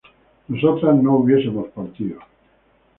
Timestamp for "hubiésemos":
1.17-1.67